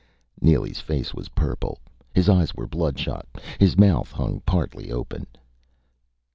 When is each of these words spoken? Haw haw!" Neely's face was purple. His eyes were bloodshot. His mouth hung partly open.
Haw 0.01 0.03
haw!" 0.03 0.45
Neely's 0.47 0.79
face 0.79 1.13
was 1.13 1.29
purple. 1.29 1.77
His 2.11 2.27
eyes 2.27 2.55
were 2.55 2.65
bloodshot. 2.65 3.27
His 3.59 3.77
mouth 3.77 4.11
hung 4.11 4.41
partly 4.47 4.91
open. 4.91 5.27